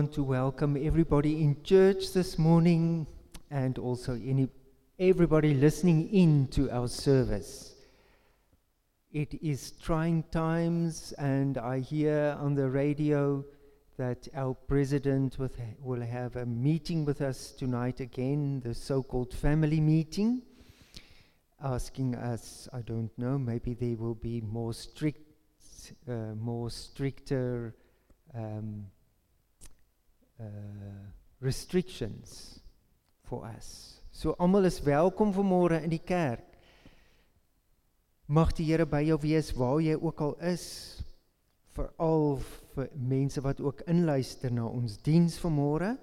[0.00, 3.06] want to welcome everybody in church this morning
[3.50, 4.48] and also any,
[4.98, 7.74] everybody listening in to our service.
[9.12, 13.44] It is trying times, and I hear on the radio
[13.98, 15.36] that our president
[15.82, 20.40] will have a meeting with us tonight again, the so called family meeting,
[21.62, 27.74] asking us, I don't know, maybe there will be more strict, uh, more stricter.
[28.34, 28.86] Um,
[30.40, 30.46] uh,
[31.40, 32.60] restrictions
[33.28, 34.00] for us.
[34.10, 36.44] So almal is welkom vanmôre in die kerk.
[38.30, 40.66] Mag die Here by jou wees waar jy ook al is.
[41.74, 42.38] Veral
[42.74, 45.94] vir mense wat ook inluister na ons diens vanmôre.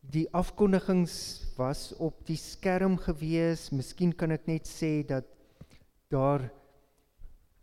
[0.00, 1.14] Die afkondigings
[1.58, 3.68] was op die skerm gewees.
[3.74, 5.28] Miskien kan ek net sê dat
[6.10, 6.48] daar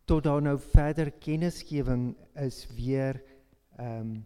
[0.08, 3.20] tot daar nou verder kennisgewing is weer
[3.78, 4.18] ehm um,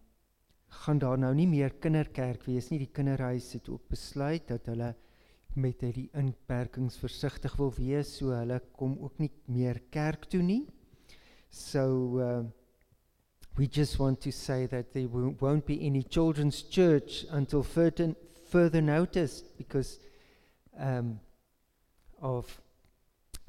[0.71, 2.79] gaan daar nou nie meer kinderkerk wees nie.
[2.85, 4.93] Die kinderhuis het ook besluit dat hulle
[5.59, 10.63] met hierdie inperkings versigtig wil wees, so hulle kom ook nie meer kerk toe nie.
[11.49, 11.83] So
[12.19, 12.41] uh
[13.57, 18.15] we just want to say that there won't be any children's church until further
[18.45, 19.99] further notice because
[20.77, 21.19] um
[22.21, 22.61] of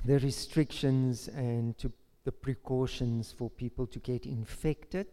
[0.05, 1.93] the restrictions and to
[2.25, 5.07] the precautions for people to get infected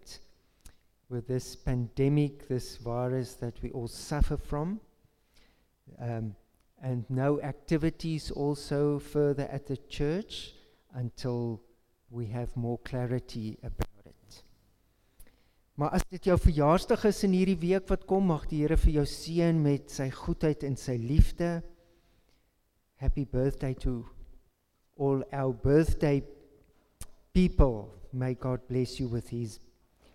[1.10, 4.80] with this pandemic, this virus that we all suffer from.
[6.00, 6.36] Um,
[6.82, 10.54] and no activities also further at the church
[10.94, 11.62] until
[12.10, 14.44] we have more clarity about it.
[15.74, 18.98] Maar as dit jou verjaarsdag is in hierdie week wat kom, mag die Here vir
[19.00, 21.62] jou seën met sy goedheid en sy liefde.
[23.00, 24.04] Happy birthday to
[25.00, 26.22] all our birthday
[27.34, 27.94] people.
[28.12, 29.60] May God bless you with his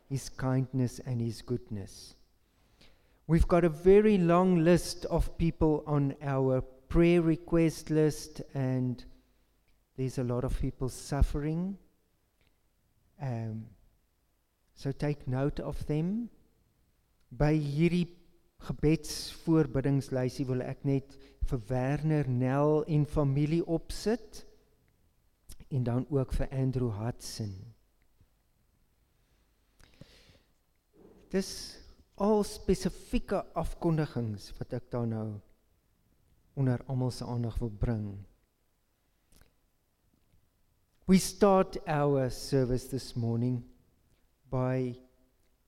[0.09, 2.15] his kindness and his goodness.
[3.27, 9.03] We've got a very long list of people on our prayer request list, and
[9.97, 11.79] there's a lot of people suffering.
[13.21, 13.65] Um,
[14.75, 16.29] so take note of them.
[17.31, 18.09] By hierdie
[18.65, 21.17] gebedsvoorbiddingslysie wil ek net
[21.49, 24.45] vir Werner Nel en familie opsit
[25.75, 27.74] en dan ook vir Andrew Hudson.
[31.35, 31.75] Dis
[32.23, 35.31] al spesifieke afkondigings wat ek dan nou
[36.55, 38.05] onder almal se aandag wil bring.
[41.11, 43.65] We start our service this morning
[44.49, 44.95] by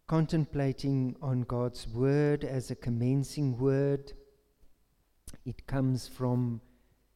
[0.07, 4.15] contemplating on God's word as a commencing word.
[5.45, 6.61] It comes from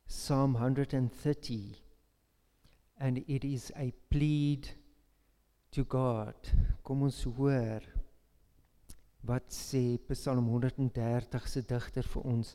[0.08, 1.76] Psalm 130
[2.98, 4.74] and it is a plead
[5.70, 6.34] to God.
[6.82, 7.99] Kom ons hoor
[9.26, 12.54] Wat sê Psalm 130 se digter vir ons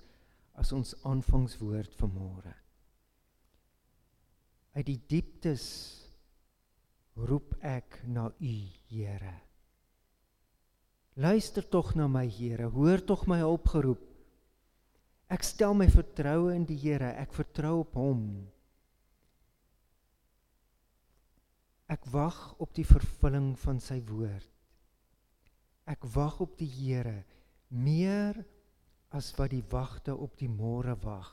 [0.58, 2.54] as ons aanvangswoord vir môre?
[4.76, 5.66] Uit die dieptes
[7.16, 8.56] roep ek na U,
[8.90, 9.36] Here.
[11.16, 14.02] Luister tog na my, Here, hoor tog my opgeroep.
[15.32, 18.26] Ek stel my vertroue in die Here, ek vertrou op Hom.
[21.88, 24.55] Ek wag op die vervulling van sy woord.
[25.86, 27.24] Ek wag op die Here
[27.70, 28.40] meer
[29.16, 31.32] as wat die wagte op die môre wag.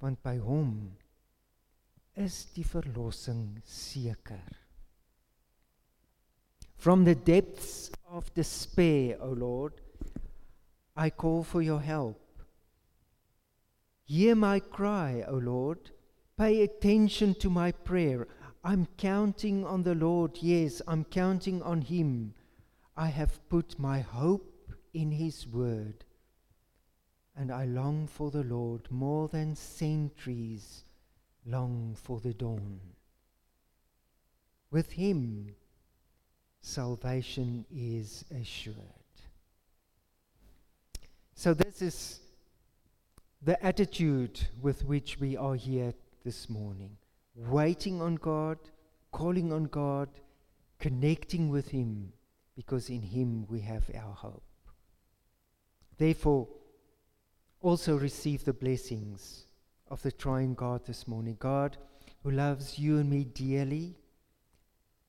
[0.00, 0.72] Want by hom
[2.18, 4.58] is die verlossing seker.
[6.76, 9.80] From the depths of despair, O Lord,
[10.96, 12.18] I call for your help.
[14.04, 15.92] Hear my cry, O Lord.
[16.36, 18.26] Pay attention to my prayer.
[18.64, 20.38] I'm counting on the Lord.
[20.40, 22.34] Yes, I'm counting on him.
[22.96, 26.04] I have put my hope in His word,
[27.34, 30.84] and I long for the Lord more than centuries
[31.46, 32.80] long for the dawn.
[34.70, 35.54] With Him,
[36.60, 38.76] salvation is assured.
[41.34, 42.20] So, this is
[43.40, 46.98] the attitude with which we are here this morning
[47.34, 48.58] waiting on God,
[49.10, 50.08] calling on God,
[50.78, 52.12] connecting with Him
[52.62, 54.44] because in him we have our hope.
[55.98, 56.48] Therefore,
[57.60, 59.46] also receive the blessings
[59.88, 61.36] of the triune God this morning.
[61.40, 61.76] God,
[62.22, 63.96] who loves you and me dearly,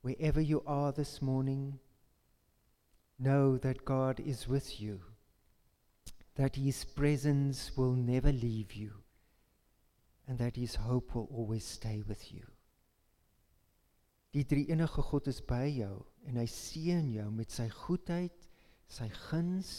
[0.02, 1.78] wherever you are this morning,
[3.20, 5.00] know that God is with you,
[6.34, 8.90] that his presence will never leave you,
[10.26, 12.42] and that his hope will always stay with you.
[14.32, 18.34] Die drie enige God is by jou en hy seën jou met sy goedheid,
[18.88, 19.70] sy guns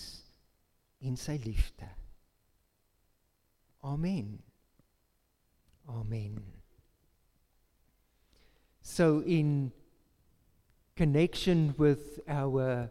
[1.06, 1.88] en sy liefde.
[3.86, 4.40] Amen.
[5.88, 6.40] Amen.
[8.82, 9.72] So in
[10.96, 12.90] connection with our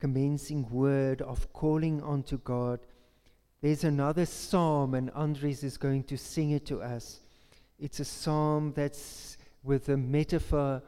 [0.00, 2.80] commencing word of calling unto God,
[3.60, 7.20] there's another psalm, and Andres is going to sing it to us.
[7.78, 10.82] It's a psalm that's with a metaphor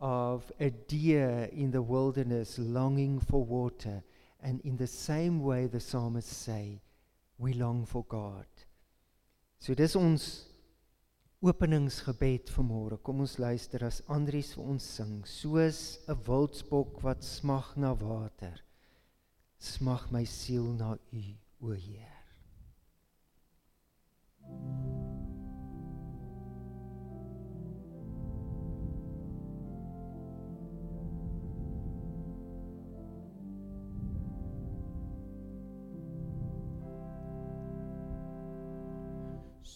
[0.00, 4.02] of a deer in the wilderness longing for water.
[4.40, 6.80] And in the same way, the psalmists say,
[7.38, 8.46] we long for God.
[9.58, 10.44] So dis ons
[11.42, 12.98] openingsgebed vanmôre.
[13.02, 18.60] Kom ons luister as Andries vir ons sing, soos 'n wildsbok wat smag na water.
[19.58, 21.24] Smag my siel na U,
[21.60, 22.18] o Heer.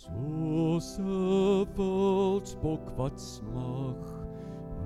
[0.03, 4.03] Soos 'n wildsbok wat smag.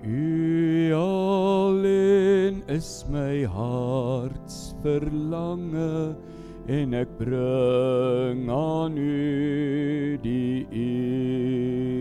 [0.00, 6.16] U alleen is my hart verlange
[6.64, 11.91] en ek bring aan U die eer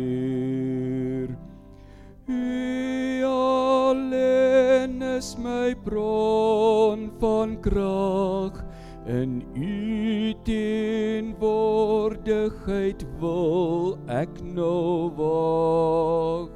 [5.21, 8.63] is my bron van krag.
[9.06, 16.50] In u teenwoordigheid wil ek nou wag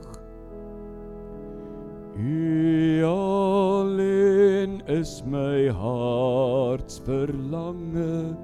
[2.17, 8.35] u alleen is my harts verlange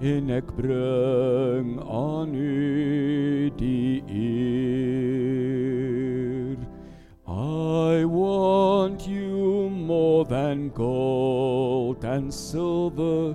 [0.00, 5.05] en ek bring aan u die eer
[10.46, 13.34] than gold and silver.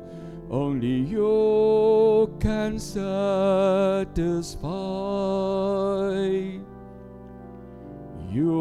[0.50, 4.62] Only you can satisfy.
[8.32, 8.60] You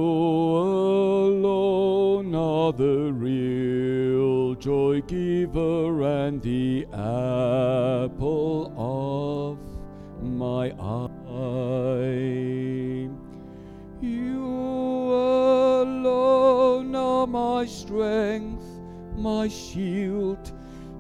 [1.28, 9.58] alone are the real joy giver and the apple of
[10.22, 11.09] my eye.
[19.50, 20.52] Shield.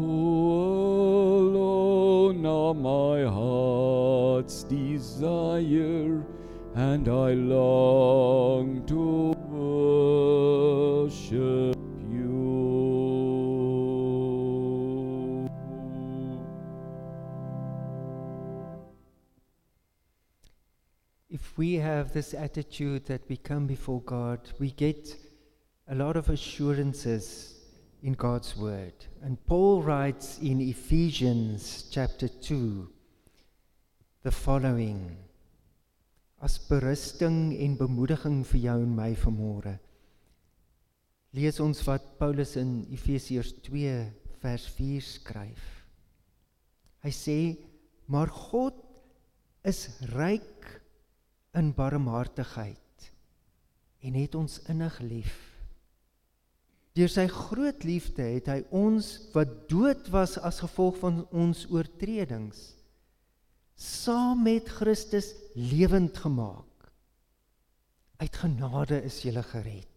[1.53, 6.25] alone are my heart's desire,
[6.75, 8.76] and I long
[21.97, 25.15] have this attitude that we come before God, we get
[25.87, 27.55] a lot of assurances
[28.03, 28.93] in God's word.
[29.23, 32.87] And Paul writes in Ephesians chapter 2
[34.21, 35.17] the following
[36.39, 39.79] as berusting en bemoediging vir jou en my vanmôre.
[41.33, 43.95] Lees ons wat Paulus in Efesiërs 2
[44.43, 45.63] vers 4 skryf.
[47.01, 47.57] Hy sê:
[48.05, 48.75] "Maar God
[49.65, 50.77] is ryk
[51.57, 53.11] in barmhartigheid
[54.05, 55.35] en het ons innig lief.
[56.97, 62.71] Deur sy groot liefde het hy ons wat dood was as gevolg van ons oortredings
[63.77, 66.65] saam met Christus lewend gemaak.
[68.17, 69.93] Uit genade is jy gered.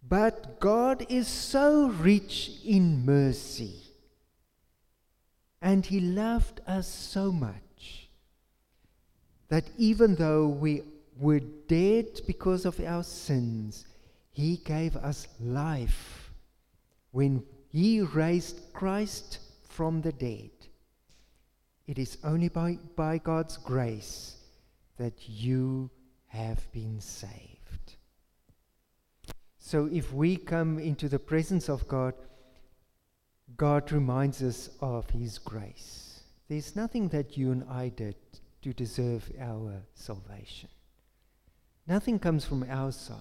[0.00, 3.84] But God is so rich in mercy
[5.60, 7.67] and he loved us so much
[9.48, 10.82] that even though we
[11.18, 13.86] were dead because of our sins,
[14.30, 16.30] He gave us life
[17.10, 19.38] when He raised Christ
[19.68, 20.50] from the dead.
[21.86, 24.36] It is only by, by God's grace
[24.98, 25.90] that you
[26.26, 27.96] have been saved.
[29.58, 32.14] So if we come into the presence of God,
[33.56, 36.20] God reminds us of His grace.
[36.48, 38.16] There's nothing that you and I did
[38.62, 40.68] to deserve our salvation.
[41.86, 43.16] Nothing comes from our side.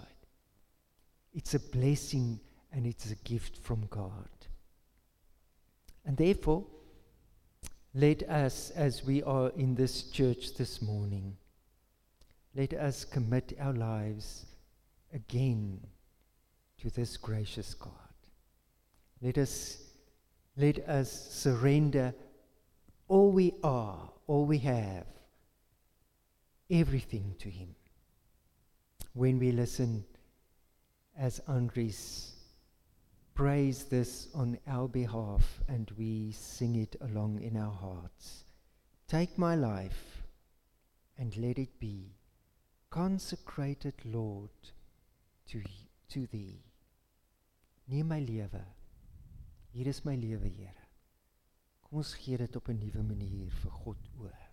[1.34, 2.40] It's a blessing
[2.72, 4.30] and it's a gift from God.
[6.06, 6.66] And therefore,
[8.00, 11.36] Let us, as we are in this church this morning,
[12.56, 14.46] let us commit our lives
[15.12, 15.80] again
[16.80, 17.92] to this gracious God.
[19.20, 19.80] Let us,
[20.56, 22.14] let us surrender
[23.08, 25.08] all we are, all we have,
[26.70, 27.76] everything to Him.
[29.14, 30.06] When we listen,
[31.18, 32.34] as Andres
[33.34, 38.46] praise this on our behalf and we sing it along in our hearts.
[39.08, 40.24] Take my life
[41.18, 42.16] and let it be
[42.90, 44.50] consecrated, Lord,
[45.50, 45.62] to,
[46.10, 46.64] to Thee.
[47.88, 48.64] Neem my lewe.
[49.72, 50.74] Hier is my lewe, Here.
[51.82, 54.47] Kom ons gee dit op 'n nuwe manier vir God oor.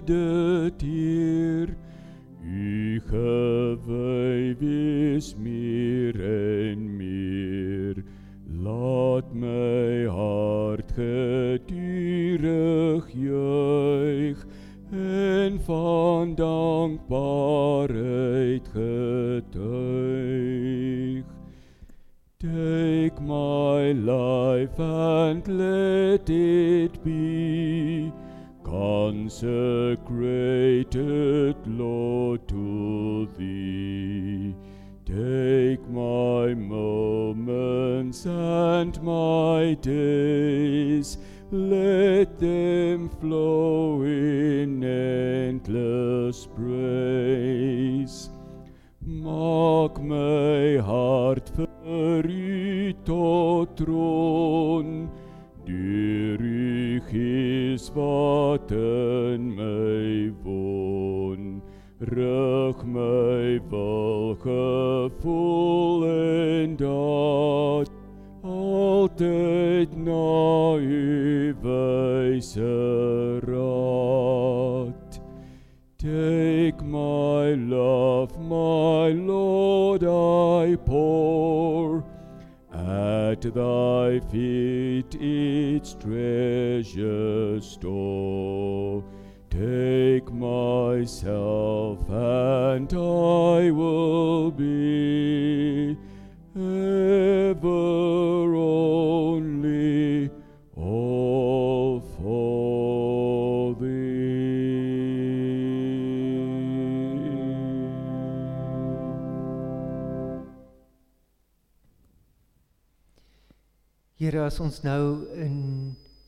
[0.00, 1.76] Dit hier
[2.44, 8.04] U gewy wees meer en meer.
[8.64, 11.72] Laat my hart gedurig
[13.12, 14.46] juig
[14.92, 21.24] en van dankbaarheid getuig.
[22.38, 27.43] Take my life and let it be
[29.24, 34.54] consecrated, Lord, to Thee.
[35.06, 41.16] Take my moments and my days,
[41.50, 48.28] let them flow in endless praise.
[49.06, 55.08] Maak my heart vir U tot troon,
[55.64, 58.68] deur U Gees wat
[62.06, 67.90] Rig my wil gevoel en daad,
[68.42, 75.20] altyd na U wyse raad.
[75.96, 82.04] Take my love, my Lord, I pour
[82.70, 89.02] at thy feet its treasure store.
[89.54, 95.96] Take myself, and I will be
[96.56, 100.28] ever only
[100.74, 103.84] all for thee.
[114.16, 115.63] Here, as ons nou in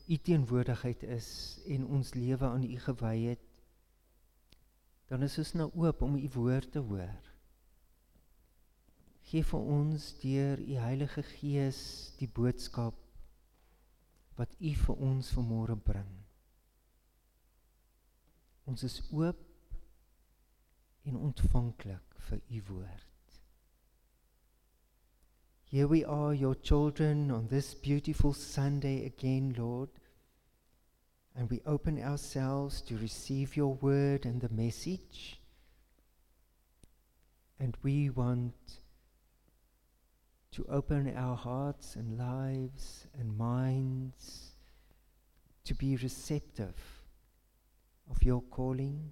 [0.07, 1.29] U teenwoordigheid is
[1.67, 3.43] en ons lewe aan U gewy het,
[5.07, 7.33] dan is ons nou oop om U woord te hoor.
[9.27, 11.81] Geef vir ons deur U Heilige Gees
[12.19, 12.95] die boodskap
[14.39, 16.13] wat U vir ons vanmôre bring.
[18.67, 19.43] Ons is oop
[21.07, 23.06] en ontvanklik vir U woord.
[25.69, 29.89] Here we are, your children, on this beautiful Sunday again, Lord.
[31.35, 35.41] And we open ourselves to receive your word and the message.
[37.59, 38.53] And we want
[40.53, 44.51] to open our hearts and lives and minds
[45.65, 47.01] to be receptive
[48.09, 49.11] of your calling,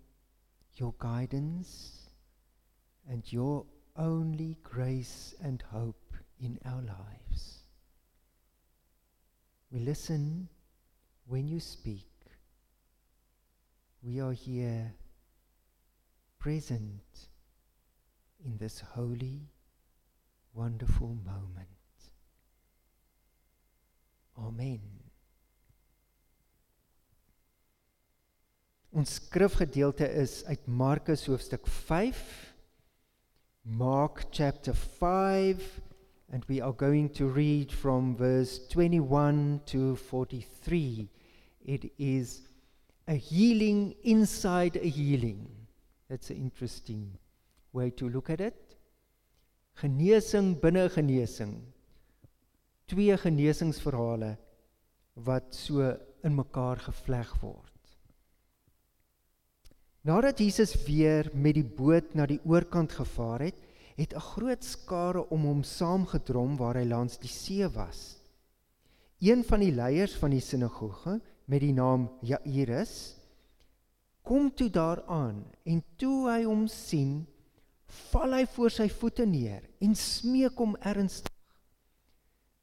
[0.75, 2.11] your guidance,
[3.09, 3.65] and your
[3.97, 6.04] only grace and hope
[6.39, 7.59] in our lives.
[9.71, 10.47] We listen
[11.27, 12.07] when you speak.
[14.01, 14.93] We are here
[16.39, 17.01] present
[18.45, 19.49] in this holy,
[20.53, 21.67] wonderful moment.
[24.37, 24.81] Amen.
[28.89, 32.53] Ons skrifgedeelte is uit Markus hoofstuk 5.
[33.61, 35.81] Mark chapter 5
[36.35, 41.07] and we are going to read from verse 21 to 43.
[41.63, 42.41] It is
[43.07, 45.47] a healing inside a healing.
[46.09, 47.17] That's an interesting
[47.71, 48.75] way to look at it.
[49.81, 51.55] Genesing binne genesing.
[52.89, 54.35] Twee genesingsverhale
[55.15, 57.95] wat so in mekaar gevleg word.
[60.03, 63.64] Nadat Jesus weer met die boot na die oorkant gevaar het,
[63.95, 68.19] het 'n groot skare om hom saamgedrom waar hy langs die see was.
[69.19, 73.15] Een van die leiers van die sinagoge met die naam Jairus
[74.21, 77.27] kom toe daaraan en toe hy hom sien,
[77.85, 81.31] val hy voor sy voete neer en smeek hom ernstig.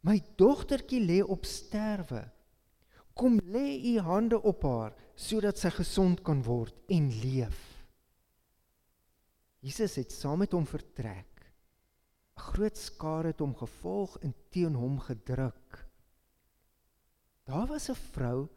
[0.02, 2.24] My dogtertjie lê op sterwe.
[3.14, 7.71] Kom lê u hande op haar sodat sy gesond kan word en leef.
[9.62, 11.29] Jesus het saam met hom vertrek.
[12.37, 15.87] 'n Groot skare het hom gevolg en teen hom gedruk.
[17.46, 18.48] Daar was 'n vrou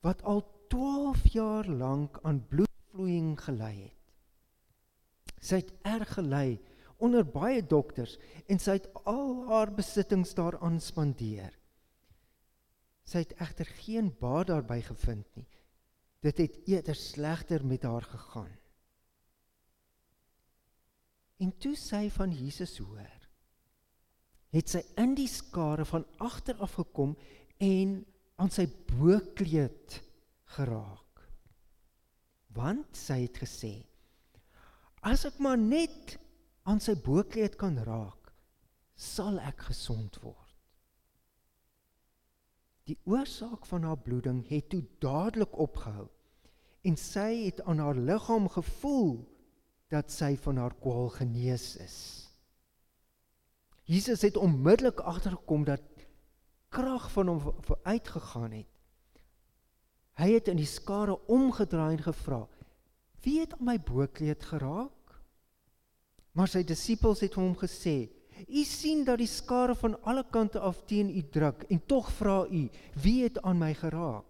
[0.00, 4.02] wat al 12 jaar lank aan bloedvloeiing gely het.
[5.40, 6.60] Sy het erg gely
[6.96, 11.58] onder baie dokters en sy het al haar besittings daaraan spandeer.
[13.04, 15.48] Sy het egter geen baat daarby gevind nie.
[16.20, 18.61] Dit het eerder slegter met haar gegaan.
[21.42, 23.18] En toe sy van Jesus hoor,
[24.52, 27.16] het sy in die skare van agter af gekom
[27.62, 28.02] en
[28.42, 29.96] aan sy boekleed
[30.56, 31.24] geraak.
[32.52, 33.72] Want sy het gesê:
[35.02, 36.18] As ek maar net
[36.68, 38.30] aan sy boekleed kan raak,
[38.94, 40.38] sal ek gesond word.
[42.86, 46.08] Die oorsaak van haar bloeding het toe dadelik opgehou
[46.82, 49.20] en sy het aan haar liggaam gevoel
[49.92, 51.98] dat sy van haar kwaal genees is.
[53.84, 55.82] Jesus het onmiddellik agtergekom dat
[56.72, 58.68] krag van hom uitgegaan het.
[60.16, 62.48] Hy het in die skare omgedraai en gevra:
[63.24, 65.20] "Wie het aan my boekleed geraak?"
[66.32, 68.08] Maar sy disippels het hom gesê:
[68.48, 72.46] "U sien dat die skare van alle kante af teen u druk en tog vra
[72.46, 74.24] u: Wie het aan my geraak?"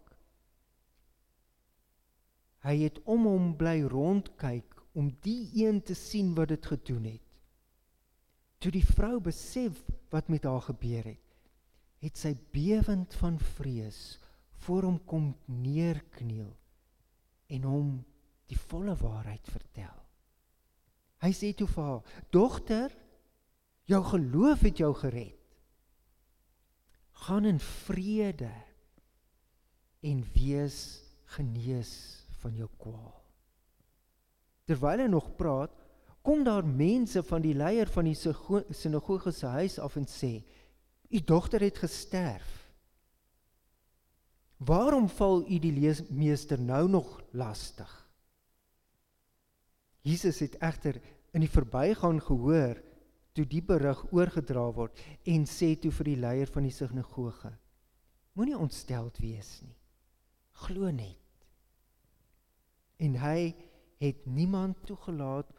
[2.63, 7.29] Hy het om hom bly rondkyk om die een te sien wat dit gedoen het.
[8.63, 9.81] Toe die vrou besef
[10.13, 11.29] wat met haar gebeur het,
[12.03, 14.19] het sy bewend van vrees
[14.63, 16.51] voor hom kom neerkniel
[17.53, 17.93] en hom
[18.51, 19.97] die volle waarheid vertel.
[21.23, 22.03] Hy sê toe vir haar:
[22.35, 22.95] "Dogter,
[23.87, 25.39] jou geloof het jou gered.
[27.27, 28.51] Gaan in vrede
[30.03, 30.79] en wees
[31.37, 31.93] genees
[32.43, 33.22] van jou kwaal."
[34.73, 35.73] Terwyl hy nog praat,
[36.25, 40.39] kom daar mense van die leier van die sinagoge se huis af en sê:
[41.13, 42.63] U dogter het gesterf.
[44.65, 45.75] Waarom val u die
[46.09, 47.91] meester nou nog lastig?
[50.07, 51.01] Jesus het egter
[51.35, 52.81] in die verbygaan gehoor
[53.37, 57.53] toe die berig oorgedra word en sê toe vir die leier van die sinagoge:
[58.33, 59.77] Moenie ontsteld wees nie.
[60.65, 61.21] Glo net.
[63.03, 63.53] En hy
[64.03, 65.53] het niemand toegelaat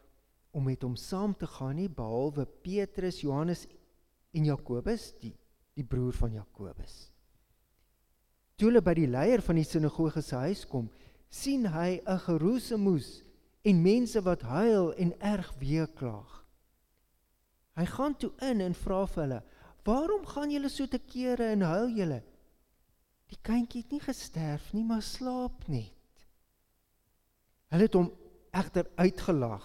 [0.54, 3.64] om met hom saam te gaan nie behalwe Petrus, Johannes
[4.34, 5.32] en Jakobus, die
[5.74, 7.08] die broer van Jakobus.
[8.54, 10.86] Toe hulle by die leier van die sinagoge se huis kom,
[11.30, 13.24] sien hy 'n geroesemoes
[13.64, 16.44] en mense wat huil en erg weeklaag.
[17.74, 19.42] Hy gaan toe in en vra vir hulle:
[19.84, 22.22] "Waarom gaan julle so te kere en huil julle?
[23.26, 25.92] Die kindjie het nie gesterf nie, maar slaap net."
[27.70, 28.12] Hulle het hom
[28.54, 29.64] egter uitgelag.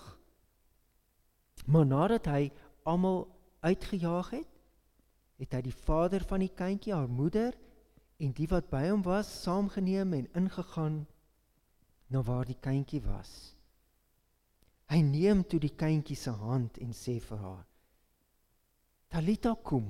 [1.69, 2.49] Maar nadat hy
[2.83, 3.27] almal
[3.61, 4.47] uitgejaag het,
[5.39, 7.55] het hy die vader van die kindjie, haar moeder
[8.19, 11.03] en die wat by hom was, saamgeneem en ingegaan
[12.09, 13.31] na waar die kindjie was.
[14.89, 17.65] Hy neem toe die kindjie se hand en sê vir haar:
[19.13, 19.85] Talita kum.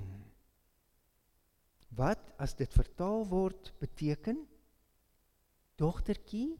[1.95, 4.43] Wat as dit vertaal word beteken?
[5.79, 6.51] Dogtertjie,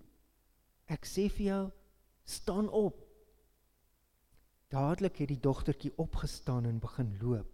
[0.88, 1.66] ek sê vir jou,
[2.30, 3.02] staan op.
[4.70, 7.50] Dadelik het die dogtertjie opgestaan en begin loop.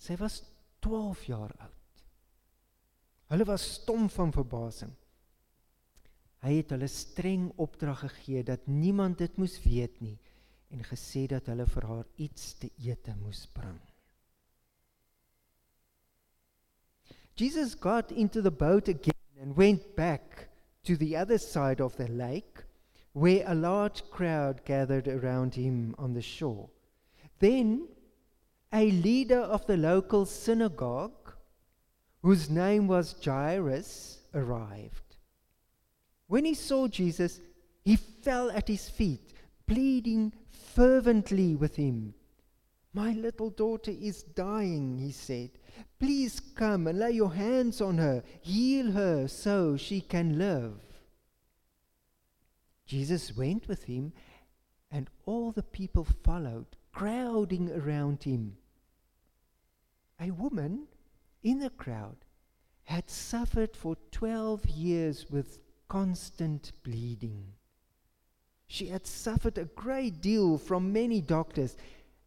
[0.00, 0.42] Sy was
[0.82, 2.04] 12 jaar oud.
[3.32, 4.92] Hulle was stom van verbasing.
[6.42, 10.18] Hy het hulle streng opdrag gegee dat niemand dit moes weet nie
[10.72, 13.78] en gesê dat hulle vir haar iets te ete moes bring.
[17.38, 20.48] Jesus got into the boat again and went back
[20.82, 22.66] to the other side of the lake
[23.12, 26.68] where a large crowd gathered around him on the shore.
[27.38, 27.88] Then
[28.72, 31.34] a leader of the local synagogue,
[32.22, 35.16] whose name was Jairus, arrived.
[36.26, 37.40] When he saw Jesus,
[37.84, 39.34] he fell at his feet,
[39.66, 42.14] pleading fervently with him.
[42.94, 45.50] My little daughter is dying, he said.
[45.98, 50.74] Please come and lay your hands on her, heal her so she can live.
[52.86, 54.12] Jesus went with him,
[54.90, 58.56] and all the people followed, crowding around him.
[60.20, 60.86] A woman
[61.42, 62.16] in the crowd
[62.84, 67.44] had suffered for 12 years with constant bleeding.
[68.66, 71.76] She had suffered a great deal from many doctors,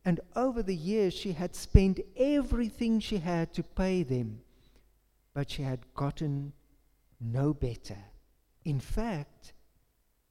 [0.03, 4.41] and over the years she had spent everything she had to pay them,
[5.33, 6.53] but she had gotten
[7.19, 7.97] no better.
[8.63, 9.53] In fact,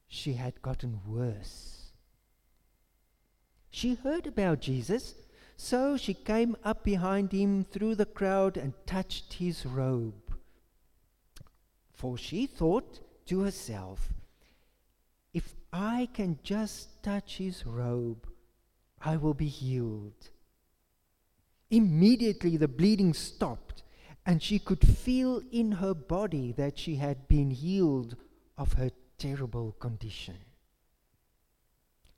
[0.07, 1.91] she had gotten worse.
[3.69, 5.15] She heard about Jesus,
[5.57, 10.35] so she came up behind him through the crowd and touched his robe.
[11.93, 14.13] For she thought to herself,
[15.33, 18.27] if I can just touch his robe,
[19.01, 20.29] I will be healed.
[21.69, 23.83] Immediately the bleeding stopped,
[24.25, 28.15] and she could feel in her body that she had been healed
[28.57, 30.37] of her terrible condition.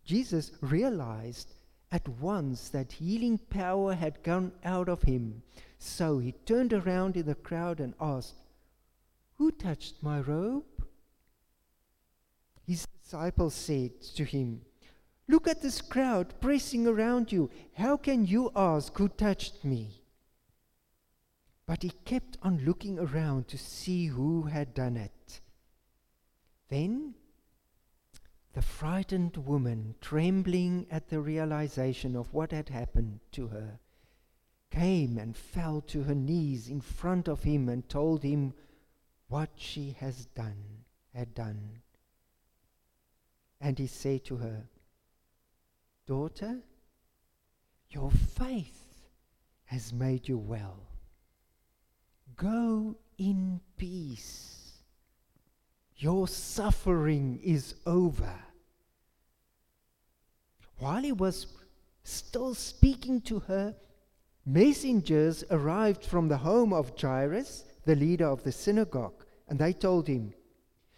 [0.06, 1.54] Jesus realized
[1.92, 5.42] at once that healing power had gone out of him.
[5.80, 8.36] So he turned around in the crowd and asked,
[9.38, 10.66] Who touched my robe?
[12.66, 14.62] His disciples said to him,
[15.30, 17.50] Look at this crowd pressing around you.
[17.74, 20.02] How can you ask who touched me?
[21.66, 25.42] But he kept on looking around to see who had done it.
[26.70, 27.16] Then
[28.54, 33.80] the frightened woman, trembling at the realization of what had happened to her,
[34.72, 38.54] came and fell to her knees in front of him and told him
[39.28, 41.82] what she has done, had done.
[43.62, 44.70] And he said to her,
[46.06, 46.62] Daughter,
[47.90, 49.10] your faith
[49.66, 50.80] has made you well.
[52.36, 54.67] Go in peace.
[55.98, 58.34] Your suffering is over.
[60.78, 61.48] While he was
[62.04, 63.76] still speaking to her,
[64.46, 70.08] messengers arrived from the home of Jairus, the leader of the synagogue, and they told
[70.08, 70.34] him,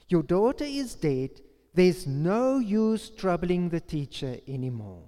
[0.10, 1.42] Your daughter is dead.
[1.74, 5.06] There's no use troubling the teacher anymore.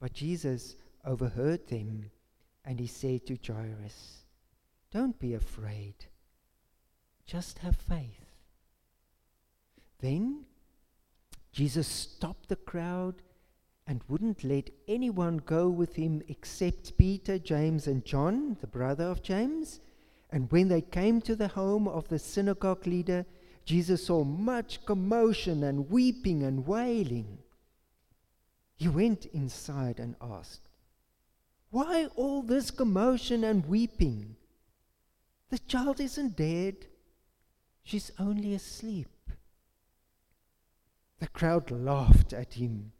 [0.00, 2.10] But Jesus overheard them,
[2.64, 4.24] and he said to Jairus,
[4.90, 6.06] Don't be afraid,
[7.26, 8.24] just have faith.
[10.00, 10.44] Then
[11.52, 13.22] Jesus stopped the crowd
[13.86, 19.22] and wouldn't let anyone go with him except Peter, James, and John, the brother of
[19.22, 19.80] James.
[20.30, 23.24] And when they came to the home of the synagogue leader,
[23.64, 27.38] Jesus saw much commotion and weeping and wailing.
[28.76, 30.68] He went inside and asked,
[31.70, 34.36] Why all this commotion and weeping?
[35.48, 36.86] The child isn't dead,
[37.86, 39.30] she's only asleep.
[41.20, 42.92] The crowd laughed at him.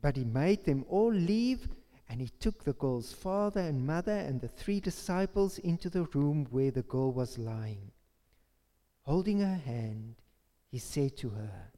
[0.00, 1.68] But he made them all leave,
[2.08, 6.46] and he took the girl's father and mother and the three disciples into the room
[6.50, 7.92] where the girl was lying.
[9.02, 10.14] Holding her hand,
[10.70, 11.70] he said to her,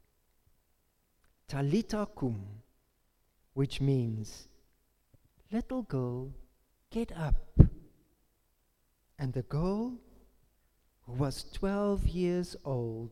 [1.49, 2.45] Talita kum,
[3.53, 4.47] which means,
[5.51, 6.31] Little girl,
[6.89, 7.59] get up.
[9.19, 9.99] And the girl,
[11.05, 13.11] who was 12 years old,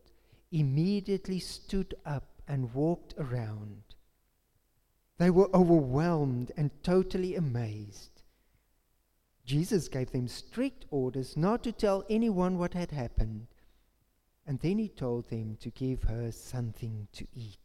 [0.51, 3.83] immediately stood up and walked around.
[5.17, 8.23] They were overwhelmed and totally amazed.
[9.45, 13.47] Jesus gave them strict orders not to tell anyone what had happened,
[14.47, 17.57] and then he told them to give her something to eat.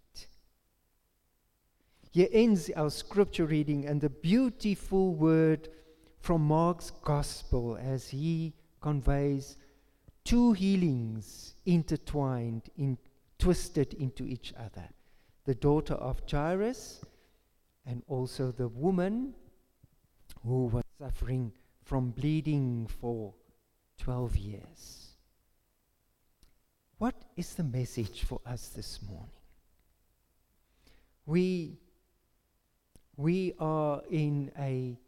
[2.10, 5.68] Here ends our scripture reading and the beautiful word
[6.18, 9.56] from Mark's gospel as he conveys
[10.26, 12.98] two healings intertwined, in,
[13.38, 14.88] twisted into each other.
[15.44, 17.00] The daughter of Jairus
[17.86, 19.34] and also the woman
[20.44, 21.52] who was suffering
[21.84, 23.32] from bleeding for
[24.00, 25.10] 12 years.
[26.98, 29.30] What is the message for us this morning?
[31.24, 31.78] We,
[33.16, 34.98] we are in a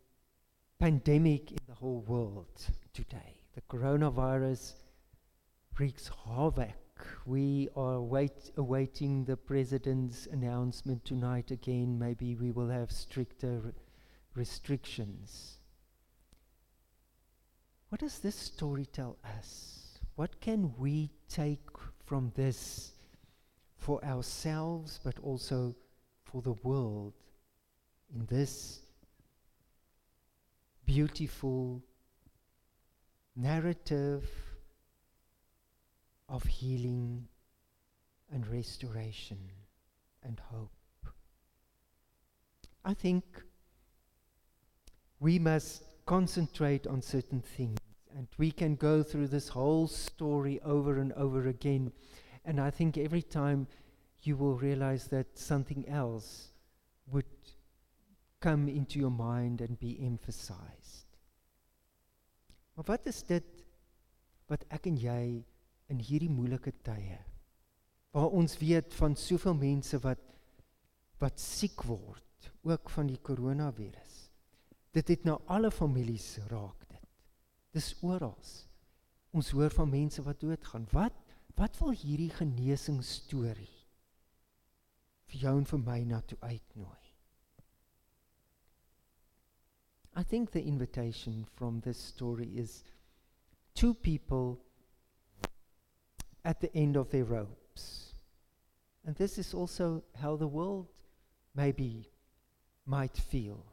[0.79, 2.47] pandemic in the whole world
[2.93, 3.41] today.
[3.57, 4.75] The coronavirus
[5.79, 6.75] wreaks havoc.
[7.25, 11.99] We are wait, awaiting the president's announcement tonight again.
[11.99, 13.73] Maybe we will have stricter re-
[14.35, 15.59] restrictions.
[17.91, 19.99] What does this story tell us?
[20.17, 21.69] What can we take
[22.05, 22.93] from this
[23.77, 25.77] for ourselves, but also
[26.25, 27.15] for the world
[28.13, 28.81] in this
[30.85, 31.83] beautiful
[33.37, 34.25] narrative
[36.29, 37.27] of healing
[38.33, 39.39] and restoration
[40.23, 40.71] and hope.
[42.85, 43.25] I think
[45.21, 47.79] we must concentrate on certain things.
[48.17, 51.93] And we can go through this whole story over and over again.
[52.45, 53.67] And I think every time
[54.23, 56.49] you will realize that something else
[57.11, 57.27] would
[58.41, 61.07] come into your mind and be emphasized.
[62.75, 63.45] Maar wat is dit
[64.47, 65.23] wat ek en jy
[65.93, 67.19] in hierdie moeilike tye
[68.17, 70.25] waar ons weet van soveel mense wat
[71.19, 74.29] wat siek word ook van die koronavirus.
[74.95, 77.09] Dit het nou alle families raak dit.
[77.75, 78.37] Dis oral.
[79.35, 80.87] Ons hoor van mense wat doodgaan.
[80.93, 81.17] Wat
[81.59, 83.75] wat wil hierdie genesing storie
[85.29, 87.09] vir jou en vir my na toe uitnooi?
[90.15, 92.85] I think the invitation from this story is
[93.75, 94.61] two people
[96.49, 98.15] at the end of their ropes.
[99.05, 100.87] And this is also how the world
[101.55, 102.09] maybe
[102.87, 103.67] might feel.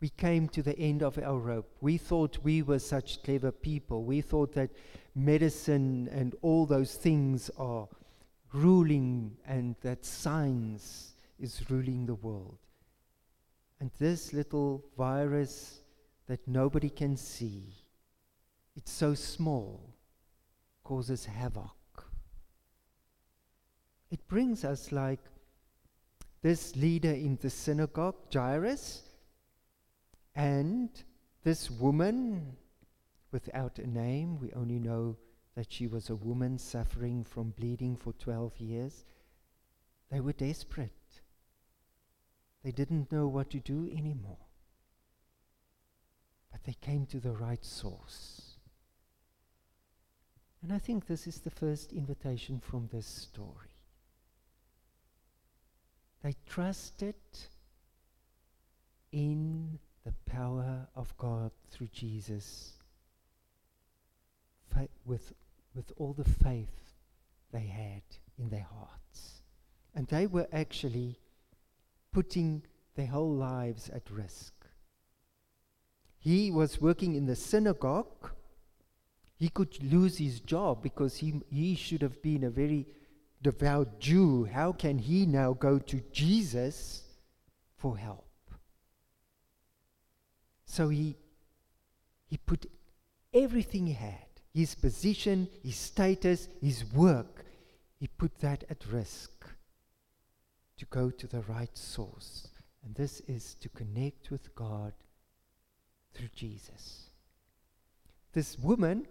[0.00, 1.70] We came to the end of our rope.
[1.82, 4.02] We thought we were such clever people.
[4.04, 4.70] We thought that
[5.14, 7.86] medicine and all those things are
[8.54, 12.56] ruling and that science is ruling the world.
[13.78, 15.82] And this little virus
[16.28, 17.74] that nobody can see,
[18.74, 19.91] it's so small,
[20.84, 21.70] causes havoc.
[24.10, 25.20] It brings us like
[26.42, 29.02] this leader in the synagogue, Jairus,
[30.34, 30.90] and
[31.44, 32.56] this woman
[33.30, 34.38] without a name.
[34.38, 35.16] We only know
[35.54, 39.04] that she was a woman suffering from bleeding for 12 years.
[40.10, 40.90] They were desperate.
[42.62, 44.46] They didn't know what to do anymore.
[46.50, 48.51] But they came to the right source.
[50.62, 53.74] And I think this is the first invitation from this story.
[56.22, 57.16] They trusted
[59.10, 62.74] in the power of God through Jesus
[64.72, 65.32] fa- with,
[65.74, 66.94] with all the faith
[67.52, 68.02] they had
[68.38, 69.42] in their hearts.
[69.94, 71.18] And they were actually
[72.12, 72.62] putting
[72.94, 74.52] their whole lives at risk.
[76.18, 78.30] He was working in the synagogue.
[79.42, 82.86] He could lose his job because he, he should have been a very
[83.42, 84.44] devout Jew.
[84.44, 87.02] How can he now go to Jesus
[87.76, 88.28] for help?
[90.64, 91.16] So he,
[92.28, 92.66] he put
[93.34, 97.44] everything he had his position, his status, his work
[97.98, 99.44] he put that at risk
[100.76, 102.46] to go to the right source.
[102.84, 104.92] And this is to connect with God
[106.14, 107.06] through Jesus.
[108.32, 109.08] This woman,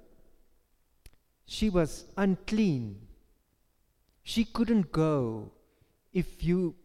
[1.52, 2.96] she was unclean.
[4.24, 5.52] She couldn't go.
[6.14, 6.76] If you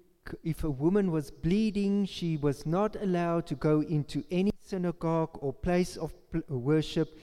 [0.42, 5.52] if a woman was bleeding, she was not allowed to go into any synagogue or
[5.52, 7.16] place of uh, worship.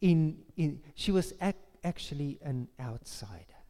[0.00, 3.60] In, in she was ac- actually an outsider,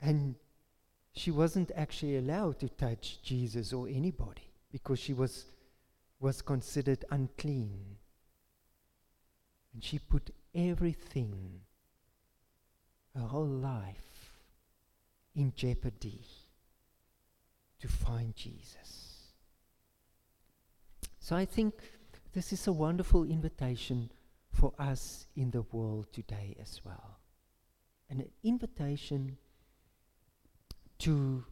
[0.00, 0.36] and
[1.12, 5.46] she wasn't actually allowed to touch Jesus or anybody because she was,
[6.20, 7.96] was considered unclean.
[9.74, 11.60] And she put everything,
[13.14, 14.06] her whole life,
[15.34, 16.24] in jeopardy
[17.78, 19.32] to find Jesus.
[21.20, 21.74] So I think
[22.32, 24.10] this is a wonderful invitation
[24.50, 27.18] for us in the world today as well.
[28.08, 29.36] And an invitation
[31.00, 31.44] to,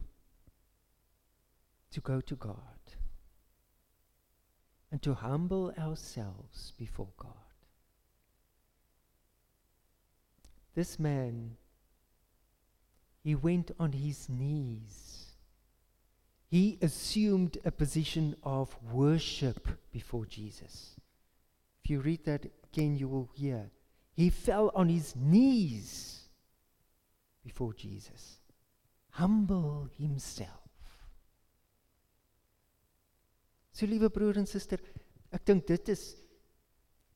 [1.91, 2.55] to go to God
[4.91, 7.44] and to humble ourselves before God.
[10.75, 11.57] This man,
[13.23, 15.25] he went on his knees.
[16.47, 20.95] He assumed a position of worship before Jesus.
[21.83, 23.71] If you read that again, you will hear.
[24.15, 26.21] He fell on his knees
[27.43, 28.37] before Jesus
[29.15, 30.49] humble himself.
[33.71, 34.79] So liewe broer en suster,
[35.31, 36.03] ek dink dit is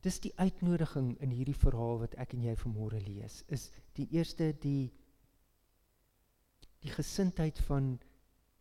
[0.05, 4.53] dis die uitnodiging in hierdie verhaal wat ek en jy vanmôre lees, is die eerste
[4.63, 4.91] die
[6.79, 7.97] die gesindheid van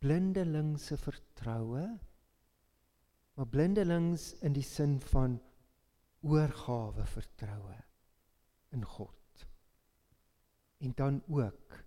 [0.03, 1.85] blindelingse vertroue,
[3.35, 5.37] maar blindelings in die sin van
[6.27, 7.77] oorgawe vertroue
[8.75, 9.45] in God.
[10.83, 11.77] En dan ook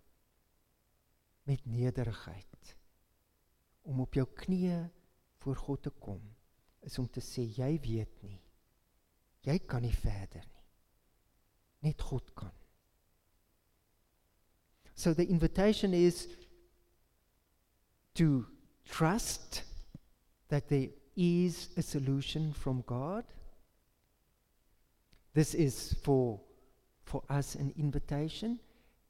[1.45, 2.77] met nederigheid
[3.83, 4.79] om op jou knieë
[5.45, 6.23] voor God te kom
[6.81, 8.42] is om te sê jy weet nie
[9.47, 12.53] jy kan nie verder nie net God kan
[14.95, 16.29] so the invitation is
[18.15, 18.47] to
[18.89, 19.63] trust
[20.49, 23.25] that there is a solution from God.
[25.35, 26.41] This is for,
[27.05, 28.61] for us an invitation.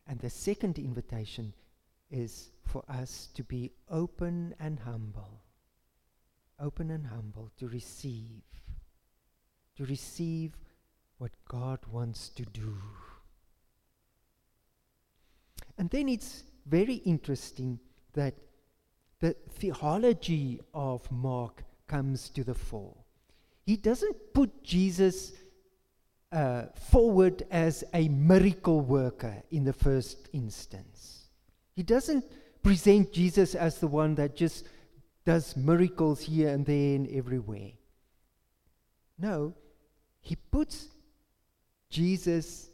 [0.07, 1.53] And the second invitation
[2.11, 5.43] is for us to be open and humble.
[6.61, 8.43] Open and humble to receive.
[9.77, 10.57] To receive
[11.19, 12.77] what God wants to do.
[15.79, 17.79] And then it's very interesting
[18.13, 18.35] that
[19.21, 22.97] the theology of Mark comes to the fore.
[23.65, 25.33] He doesn't put Jesus
[26.33, 31.29] uh, forward as a miracle worker in the first instance.
[31.75, 32.25] He doesn't
[32.63, 34.67] present Jesus as the one that just
[35.25, 37.71] does miracles here and there and everywhere.
[39.19, 39.55] No,
[40.23, 40.89] he puts
[41.91, 42.71] Jesus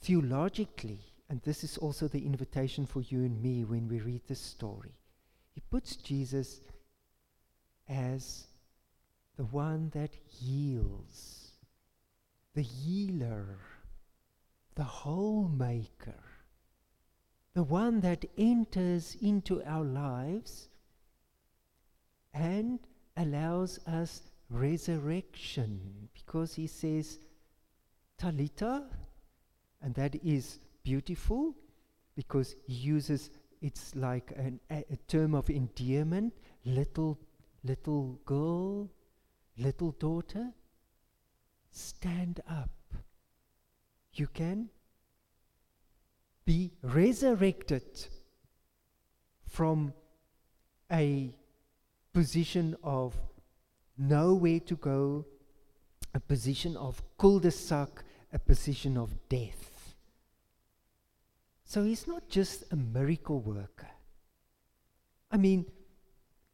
[0.00, 4.40] theologically, and this is also the invitation for you and me when we read this
[4.40, 4.94] story.
[5.52, 6.60] He puts Jesus
[7.88, 8.46] as
[9.36, 11.52] the one that heals,
[12.54, 13.58] the healer,
[14.74, 16.22] the whole maker,
[17.54, 20.68] the one that enters into our lives
[22.34, 22.80] and
[23.16, 27.18] allows us resurrection because he says,
[28.20, 28.84] Talita,
[29.82, 31.54] and that is beautiful
[32.14, 33.30] because he uses
[33.62, 37.18] it's like an, a, a term of endearment, little
[37.64, 38.88] little girl,
[39.58, 40.52] little daughter,
[41.70, 42.70] stand up.
[44.12, 44.70] You can
[46.44, 48.06] be resurrected
[49.48, 49.92] from
[50.90, 51.34] a
[52.12, 53.14] position of
[53.98, 55.24] nowhere to go,
[56.14, 59.94] a position of cul-de-sac, a position of death.
[61.64, 63.90] So he's not just a miracle worker.
[65.30, 65.66] I mean,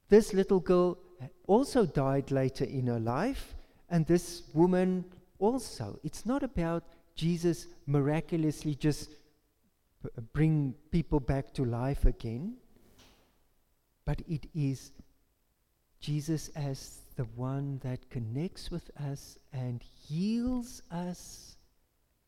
[0.09, 0.98] this little girl
[1.46, 3.55] also died later in her life,
[3.90, 5.05] and this woman
[5.38, 5.98] also.
[6.02, 9.11] It's not about Jesus miraculously just
[10.33, 12.57] bring people back to life again,
[14.05, 14.92] but it is
[16.00, 21.57] Jesus as the one that connects with us and heals us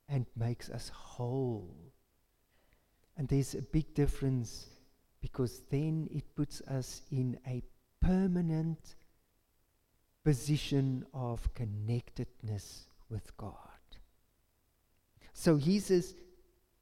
[0.09, 1.93] and makes us whole.
[3.17, 4.67] And there's a big difference
[5.21, 7.63] because then it puts us in a
[8.01, 8.97] permanent
[10.25, 13.59] position of connectedness with God.
[15.33, 16.15] So Jesus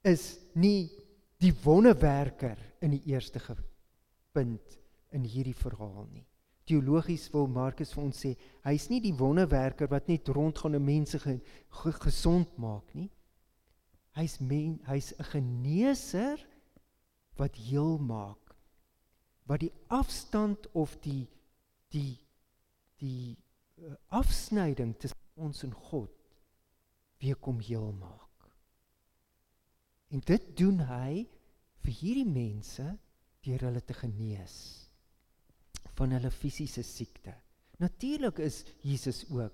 [0.04, 0.90] is nie
[1.38, 3.40] die wonderwerker in die eerste
[4.32, 4.78] punt
[5.10, 6.26] in hierdie verhaal nie.
[6.64, 11.18] Teologies wil Markus vir ons sê, hy's nie die wonderwerker wat net rondgaan en mense
[11.18, 11.38] ge,
[11.82, 13.08] ge, gesond maak nie.
[14.14, 16.38] Hy's men, hy's 'n geneeser
[17.40, 18.54] wat heel maak.
[19.48, 21.26] Wat die afstand of die
[21.90, 22.18] die
[23.02, 23.36] die
[23.82, 26.12] uh, afsnyding tussen ons en God
[27.18, 28.46] weer kom heel maak.
[30.08, 31.26] En dit doen hy
[31.82, 32.84] vir hierdie mense
[33.42, 34.91] deur hulle te genees
[35.98, 37.34] van hulle fisiese siekte.
[37.82, 39.52] Natuurlik is Jesus ook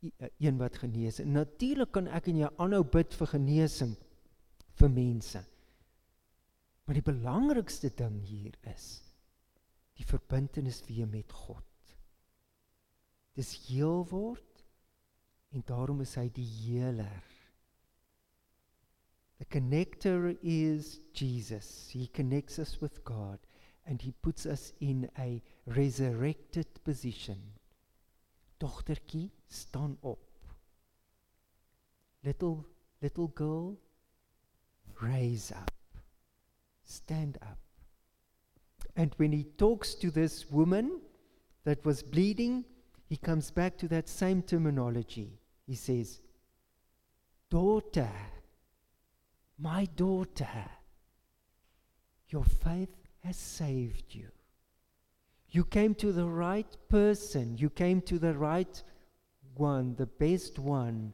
[0.00, 1.18] eh, een wat genees.
[1.18, 3.94] En natuurlik kan ek en jy aanhou bid vir genesing
[4.80, 5.44] vir mense.
[6.84, 8.88] Maar die belangrikste ding hier is
[9.94, 11.94] die verbintenis weer met God.
[13.38, 14.64] Dis heel word
[15.54, 17.22] en daarom is hy die heler.
[19.38, 21.90] The connector is Jesus.
[21.92, 23.38] He connects us with God
[23.86, 27.38] and he puts us in a resurrected position.
[28.60, 30.18] Dogtertjie, staan op.
[32.22, 32.64] Little
[33.04, 33.76] little girl,
[35.02, 35.70] raise up.
[36.84, 37.58] Stand up.
[38.96, 41.00] And when he talks to this woman
[41.64, 42.64] that was bleeding,
[43.08, 45.38] he comes back to that same terminology.
[45.66, 46.20] He says,
[47.50, 48.10] Daughter,
[49.58, 50.64] my daughter,
[52.28, 54.28] your faith has saved you.
[55.48, 57.56] You came to the right person.
[57.56, 58.82] You came to the right
[59.54, 61.12] one, the best one,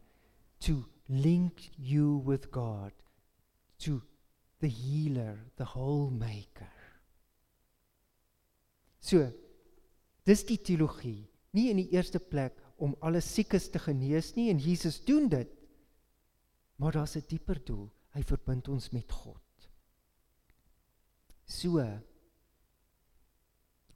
[0.61, 2.93] to link you with God,
[3.81, 4.03] to
[4.61, 6.73] the healer, the whole maker.
[9.01, 9.33] So,
[10.25, 11.27] dis die teologie.
[11.57, 15.51] Nie in die eerste plek om alle siekes te genees nie en Jesus doen dit.
[16.77, 17.91] Maar daar's 'n dieper doel.
[18.15, 19.41] Hy verbind ons met God.
[21.51, 21.83] So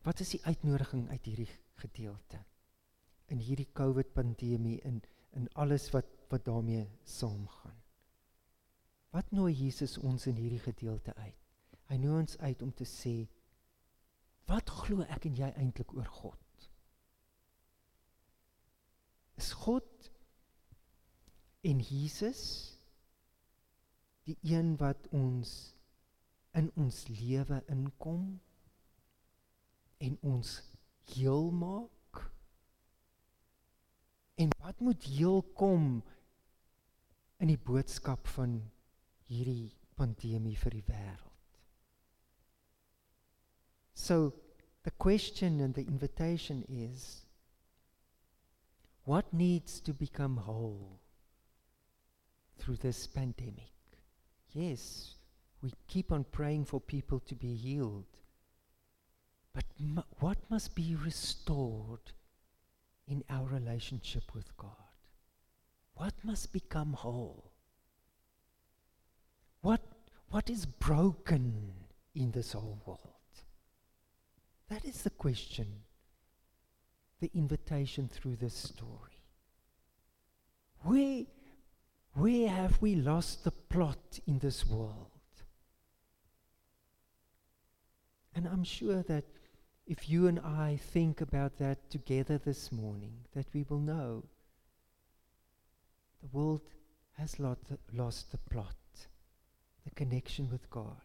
[0.04, 1.48] Wat is die uitnodiging uit hierdie
[1.80, 2.42] gedeelte?
[3.32, 5.02] In hierdie COVID pandemie in
[5.34, 7.78] in alles wat wat daarmee saamgaan.
[9.10, 11.40] Wat nooi Jesus ons in hierdie gedeelte uit?
[11.88, 13.14] Hy nooi ons uit om te sê
[14.50, 16.44] wat glo ek en jy eintlik oor God?
[19.36, 20.10] is God
[21.60, 22.42] en Jesus
[24.24, 25.73] die een wat ons
[26.54, 28.24] in ons lewe inkom
[29.98, 30.50] en ons
[31.14, 32.20] heel maak?
[34.34, 36.02] En wat moet heel kom
[37.42, 38.60] in die boodskap van
[39.30, 41.60] hierdie pandemie vir die wêreld?
[43.94, 44.34] So
[44.82, 47.26] the question and the invitation is
[49.04, 51.00] what needs to become whole
[52.58, 53.72] through this pandemic?
[54.52, 55.16] Yes
[55.64, 58.04] we keep on praying for people to be healed.
[59.54, 59.64] But
[60.20, 62.12] what must be restored
[63.08, 64.92] in our relationship with God?
[65.94, 67.50] What must become whole?
[69.62, 69.80] What,
[70.28, 71.72] what is broken
[72.14, 73.00] in this whole world?
[74.68, 75.66] That is the question,
[77.20, 79.22] the invitation through this story.
[80.82, 81.22] Where,
[82.12, 85.13] where have we lost the plot in this world?
[88.34, 89.24] And I'm sure that
[89.86, 94.24] if you and I think about that together this morning, that we will know
[96.20, 96.62] the world
[97.18, 97.58] has lot,
[97.92, 98.76] lost the plot,
[99.84, 101.02] the connection with God.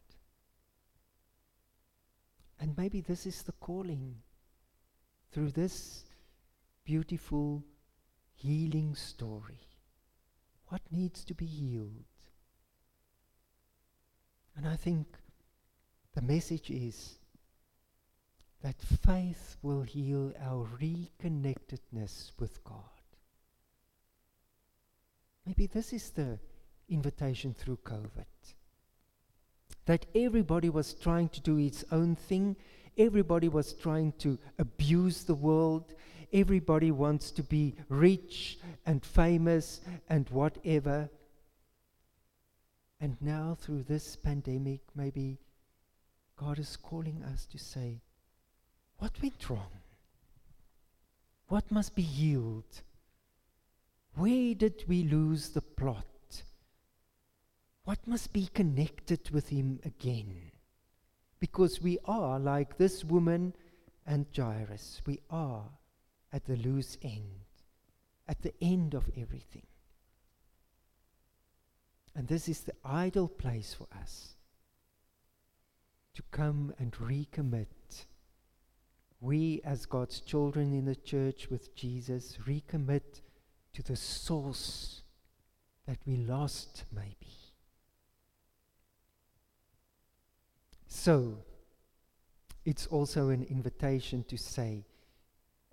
[2.59, 4.15] And maybe this is the calling
[5.31, 6.05] through this
[6.83, 7.63] beautiful
[8.33, 9.67] healing story.
[10.67, 12.05] What needs to be healed?
[14.55, 15.07] And I think
[16.15, 17.18] the message is
[18.61, 22.83] that faith will heal our reconnectedness with God.
[25.45, 26.39] Maybe this is the
[26.89, 28.25] invitation through COVID.
[29.85, 32.55] That everybody was trying to do its own thing,
[32.97, 35.93] everybody was trying to abuse the world,
[36.33, 41.09] everybody wants to be rich and famous and whatever.
[42.99, 45.39] And now, through this pandemic, maybe
[46.35, 48.01] God is calling us to say,
[48.99, 49.71] what went wrong?
[51.47, 52.81] What must be healed?
[54.15, 56.05] Where did we lose the plot?
[57.85, 60.51] What must be connected with him again?
[61.39, 63.55] Because we are like this woman
[64.05, 65.01] and Jairus.
[65.05, 65.63] We are
[66.31, 67.45] at the loose end,
[68.27, 69.65] at the end of everything.
[72.15, 74.35] And this is the ideal place for us
[76.15, 77.67] to come and recommit
[79.21, 83.21] we, as God's children in the church with Jesus, recommit
[83.73, 85.01] to the source
[85.85, 87.33] that we lost, maybe.
[90.87, 91.37] So,
[92.65, 94.85] it's also an invitation to say,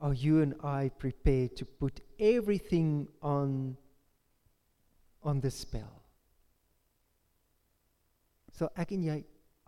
[0.00, 3.76] Are you and I prepared to put everything on,
[5.22, 6.02] on the spell?
[8.56, 9.16] So ek en jy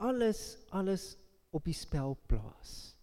[0.01, 0.41] alles
[0.73, 1.11] alles
[1.53, 2.95] op die spel plaas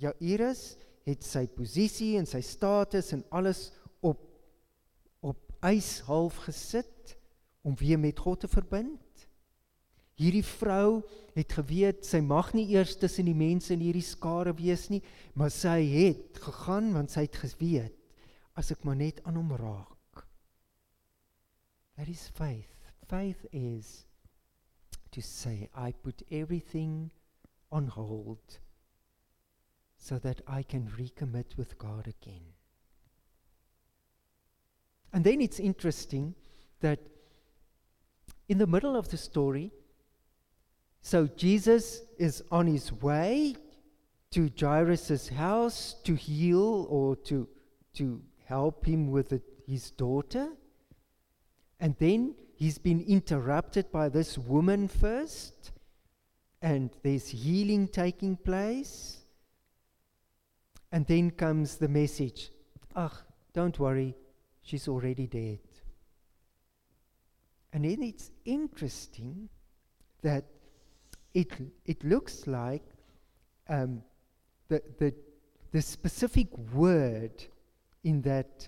[0.00, 0.76] Jairus
[1.06, 3.70] het sy posisie en sy status en alles
[4.04, 4.22] op
[5.24, 7.16] op ys half gesit
[7.66, 9.00] om weer met God te verbind.
[10.16, 11.02] Hierdie vrou
[11.34, 15.02] het geweet sy mag nie eers tussen die mense in hierdie skare wees nie,
[15.34, 17.96] maar sy het gegaan want sy het geweet
[18.56, 20.22] as ek maar net aan hom raak.
[21.96, 22.72] That is faith.
[23.08, 24.06] Faith is
[25.10, 27.10] to say I put everything
[27.70, 28.60] on hold
[29.98, 32.42] so that I can recommit with God again.
[35.12, 36.34] And then it's interesting
[36.80, 36.98] that
[38.48, 39.72] in the middle of the story,
[41.00, 43.56] so Jesus is on his way
[44.32, 47.48] to Jairus' house to heal or to,
[47.94, 50.48] to help him with the, his daughter.
[51.80, 55.72] And then he's been interrupted by this woman first,
[56.60, 59.25] and there's healing taking place.
[60.96, 62.48] And then comes the message
[62.94, 63.12] Ah,
[63.52, 64.14] don't worry,
[64.62, 65.58] she's already dead.
[67.70, 69.50] And then it's interesting
[70.22, 70.46] that
[71.34, 71.52] it,
[71.84, 72.82] it looks like
[73.68, 74.02] um,
[74.68, 75.12] the, the,
[75.70, 77.44] the specific word
[78.02, 78.66] in that,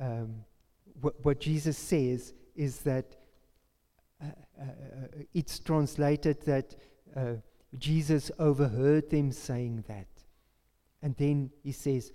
[0.00, 0.36] um,
[1.02, 3.16] wh- what Jesus says is that
[4.22, 4.64] uh, uh,
[5.34, 6.74] it's translated that
[7.14, 7.34] uh,
[7.76, 10.06] Jesus overheard them saying that.
[11.02, 12.12] And then he says,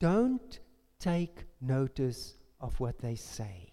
[0.00, 0.60] Don't
[0.98, 3.72] take notice of what they say.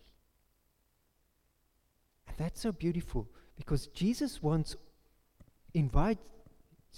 [2.27, 4.75] And that's so beautiful because Jesus wants
[5.73, 6.21] invites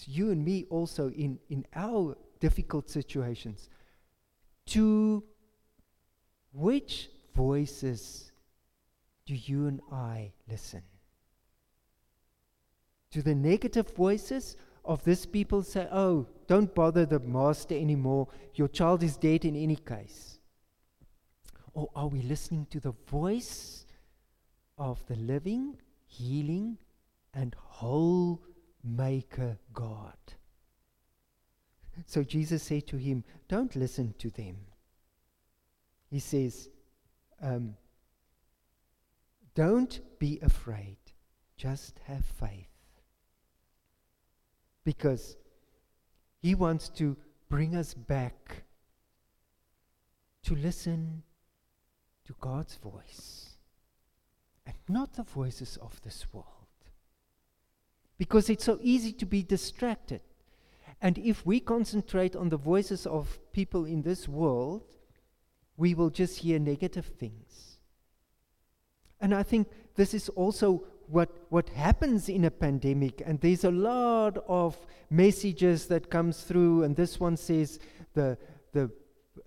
[0.06, 3.70] you and me also in, in our difficult situations
[4.66, 5.24] to
[6.52, 8.32] which voices
[9.26, 10.84] do you and I listen?
[13.12, 18.28] To the negative voices of this people say, oh, don't bother the master anymore.
[18.56, 20.40] Your child is dead in any case.
[21.74, 23.86] Or are we listening to the voice
[24.78, 26.78] of the living, healing,
[27.34, 28.42] and whole
[28.84, 30.18] maker God?
[32.06, 34.58] So Jesus said to him, Don't listen to them.
[36.10, 36.70] He says,
[37.42, 37.76] um,
[39.56, 40.98] Don't be afraid,
[41.56, 42.73] just have faith.
[44.84, 45.38] Because
[46.42, 47.16] he wants to
[47.50, 48.64] bring us back
[50.44, 51.24] to listen
[52.26, 53.58] to God's voice
[54.66, 56.48] and not the voices of this world.
[58.18, 60.22] Because it's so easy to be distracted.
[61.02, 64.84] And if we concentrate on the voices of people in this world,
[65.76, 67.80] we will just hear negative things.
[69.20, 73.22] And I think this is also what, what happens in a pandemic.
[73.26, 74.78] And there's a lot of
[75.10, 77.80] messages that comes through, and this one says
[78.14, 78.38] the,
[78.72, 78.92] the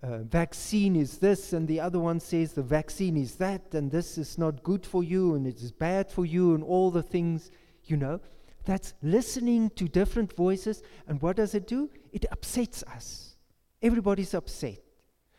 [0.02, 4.18] uh, vaccine is this, and the other one says the vaccine is that, and this
[4.18, 7.50] is not good for you, and it is bad for you, and all the things,
[7.84, 8.20] you know.
[8.64, 10.82] That's listening to different voices.
[11.06, 11.88] And what does it do?
[12.12, 13.36] It upsets us.
[13.80, 14.78] Everybody's upset.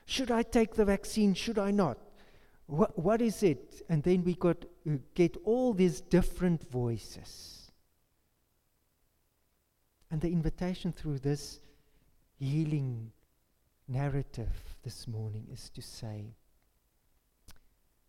[0.06, 1.34] Should I take the vaccine?
[1.34, 1.98] Should I not?
[2.68, 3.82] What, what is it?
[3.90, 7.72] And then we got, uh, get all these different voices.
[10.12, 11.60] And the invitation through this
[12.40, 13.12] healing
[13.88, 16.36] narrative this morning is to say,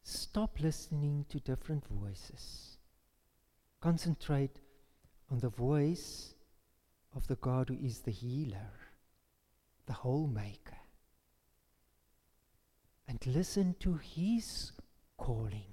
[0.02, 2.78] stop listening to different voices.
[3.80, 4.58] Concentrate
[5.30, 6.34] on the voice
[7.14, 8.72] of the God who is the healer,
[9.86, 10.77] the whole maker,
[13.08, 14.72] and listen to his
[15.16, 15.64] calling.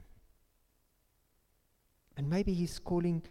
[2.18, 3.24] And maybe he's calling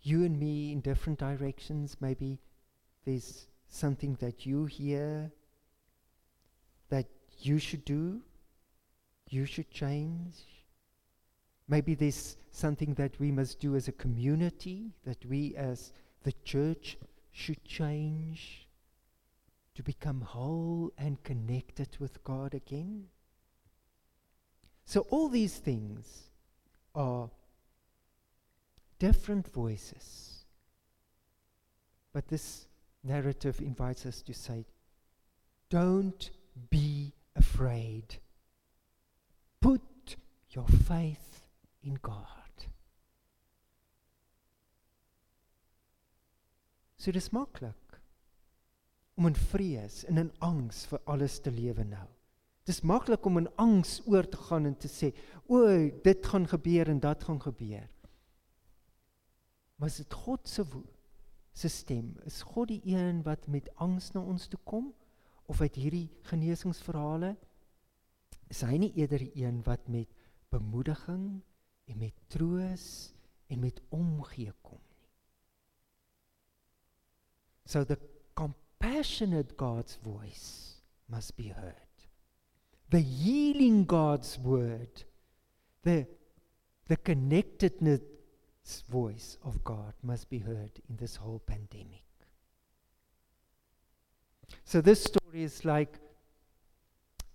[0.00, 1.96] you and me in different directions.
[2.00, 2.40] Maybe
[3.04, 5.30] there's something that you hear
[6.88, 7.06] that
[7.40, 8.22] you should do,
[9.28, 10.64] you should change.
[11.68, 16.96] Maybe there's something that we must do as a community, that we as the church
[17.30, 18.66] should change
[19.74, 23.04] to become whole and connected with God again.
[24.88, 26.30] So, all these things
[26.94, 27.28] are
[28.98, 30.46] different voices.
[32.14, 32.68] But this
[33.04, 34.64] narrative invites us to say,
[35.68, 36.30] don't
[36.70, 38.16] be afraid.
[39.60, 40.16] Put
[40.52, 41.46] your faith
[41.82, 42.24] in God.
[46.96, 48.00] So dis maklik
[49.18, 52.08] om in vrees en in angs vir alles te lewe nou.
[52.68, 55.14] Dis maklik om in angs oor te gaan en te sê,
[55.48, 55.64] "O,
[56.04, 57.88] dit gaan gebeur en dat gaan gebeur."
[59.76, 60.64] Maar is dit God se
[61.52, 62.16] se stem?
[62.24, 64.94] Is God die een wat met angs na ons toe kom
[65.46, 67.36] of uit hierdie genesingsverhale
[68.48, 70.12] is hy nie eerder die een wat met
[70.52, 71.40] bemoediging
[71.88, 73.14] en met troos
[73.48, 75.08] en met omgee kom nie.
[77.68, 77.98] So the
[78.34, 81.87] compassionate God's voice must be heard.
[82.90, 85.04] The healing God's word,
[85.82, 86.06] the
[86.88, 88.00] the connectedness
[88.90, 92.02] voice of God must be heard in this whole pandemic.
[94.64, 95.98] So this story is like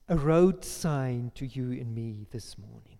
[0.09, 2.97] a road sign to you and me this morning.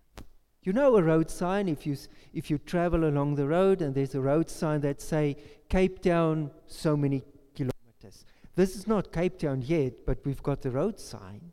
[0.62, 1.96] You know a road sign if you
[2.32, 5.36] if you travel along the road and there's a road sign that say
[5.68, 7.22] Cape Town so many
[7.54, 8.24] kilometers.
[8.54, 11.52] This is not Cape Town yet, but we've got the road sign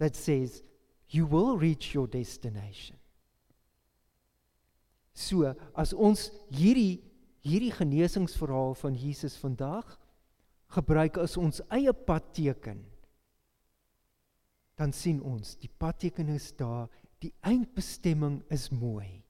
[0.00, 0.62] that says
[1.10, 2.96] you will reach your destination.
[5.12, 7.02] So as ons hierdie
[7.44, 9.96] hierdie genesingsverhaal van Jesus vandag
[10.76, 12.82] gebruik as ons eie padteken
[14.80, 16.88] dan sien ons die padteken is daar
[17.20, 19.22] die eindbestemming is mooi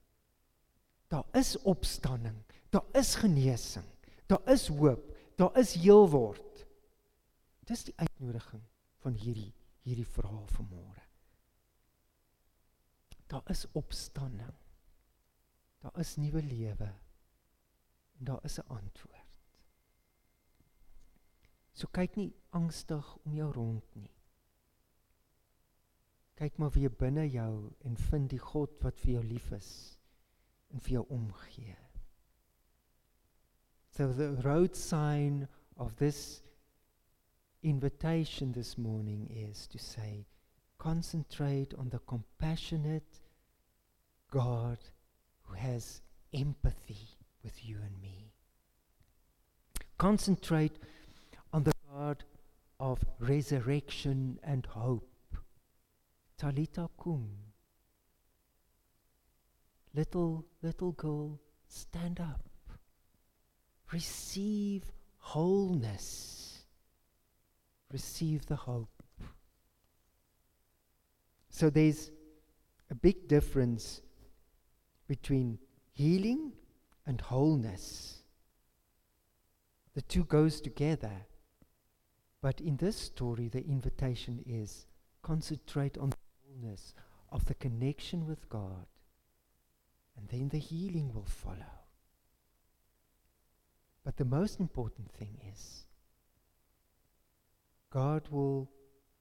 [1.11, 2.37] daar is opstanding
[2.75, 3.87] daar is genesing
[4.31, 5.07] daar is hoop
[5.39, 6.67] daar is heel word
[7.71, 8.63] dis die uitnodiging
[9.07, 9.53] van hierdie
[9.87, 11.07] hierdie verhaal van môre
[13.31, 14.57] daar is opstanding
[15.81, 16.93] daar is nuwe lewe
[18.19, 19.31] en daar is 'n antwoord
[21.81, 24.11] So kyk nie angstig om jou rond nie.
[26.37, 27.55] Kyk maar weer binne jou
[27.89, 29.71] en vind die God wat vir jou lief is
[30.75, 31.77] en vir jou omgee.
[33.97, 35.47] So the road sign
[35.81, 36.43] of this
[37.63, 40.27] invitation this morning is to say,
[40.79, 43.21] concentrate on the compassionate
[44.31, 44.79] God
[45.43, 46.01] who has
[46.33, 47.09] empathy
[47.43, 48.33] with you and me.
[49.99, 50.79] Concentrate
[51.53, 52.25] on the God
[52.79, 55.09] of resurrection and hope.
[56.41, 57.29] Talita kum.
[59.95, 62.49] Little, little girl, stand up.
[63.93, 64.85] Receive
[65.19, 66.50] wholeness.
[67.93, 69.03] Receive the hope.
[71.49, 72.11] So there's
[72.91, 74.01] a big difference
[75.09, 75.59] between
[75.93, 76.53] healing
[77.07, 78.23] and wholeness.
[79.95, 81.27] The two goes together.
[82.41, 84.87] But in this story the invitation is
[85.23, 86.17] concentrate on the
[86.47, 86.95] wholeness
[87.31, 88.87] of the connection with God
[90.17, 91.73] and then the healing will follow.
[94.05, 95.87] But the most important thing is
[97.91, 98.71] God will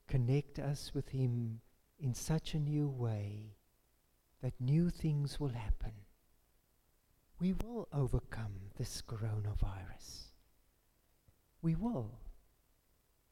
[0.08, 1.62] connect us with Him
[2.00, 3.56] in such a new way
[4.42, 5.92] that new things will happen.
[7.40, 10.32] We will overcome this coronavirus.
[11.62, 12.20] We will.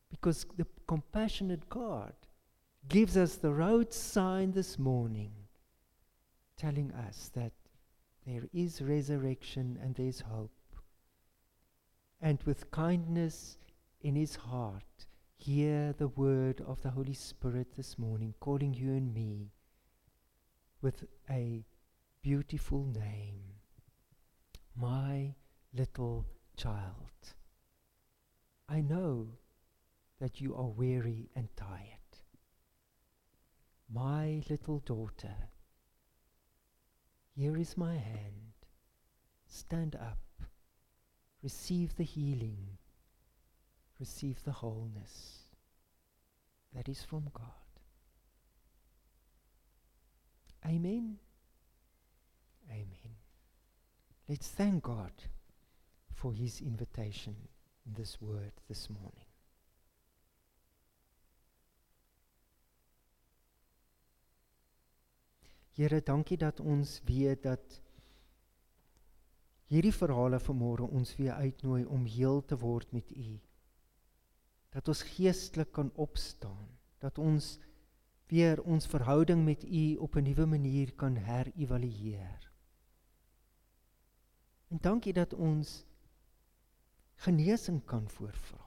[0.10, 2.14] Because the compassionate God
[2.88, 5.32] gives us the road sign this morning,
[6.58, 7.52] telling us that
[8.26, 10.52] there is resurrection and there's hope.
[12.22, 13.58] And with kindness
[14.02, 15.07] in his heart,
[15.38, 19.52] hear the word of the Holy Spirit this morning, calling you and me
[20.82, 21.64] with a
[22.22, 23.40] beautiful name,
[24.76, 25.36] my
[25.74, 26.26] little
[26.58, 27.36] child.
[28.68, 29.28] I know
[30.20, 31.98] that you are weary and tired.
[33.90, 35.50] My little daughter,
[37.36, 38.54] here is my hand.
[39.46, 40.20] Stand up.
[41.42, 42.78] Receive the healing.
[44.00, 45.48] Receive the wholeness
[46.74, 47.68] that is from God.
[50.66, 51.18] Amen.
[52.70, 53.16] Amen.
[54.28, 55.12] Let's thank God
[56.14, 57.36] for his invitation
[57.86, 59.26] in this word this morning.
[65.78, 67.82] Here, dankie dat ons weet dat
[69.70, 73.38] hierdie verhale vanmôre ons weer uitnooi om heel te word met U.
[74.70, 77.58] Dat ons geestelik kan opstaan, dat ons
[78.28, 82.52] weer ons verhouding met U op 'n nuwe manier kan herëvalueer.
[84.68, 85.86] En dankie dat ons
[87.16, 88.66] genesing kan voorvra.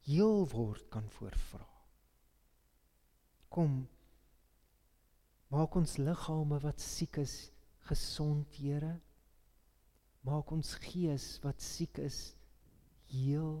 [0.00, 1.68] Heel word kan voorvra.
[3.48, 3.88] Kom
[5.48, 7.52] Maak ons liggame wat siek is
[7.86, 8.96] gesond, Here.
[10.26, 12.34] Maak ons gees wat siek is
[13.12, 13.60] heel.